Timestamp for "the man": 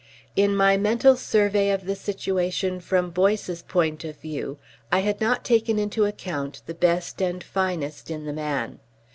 8.25-8.79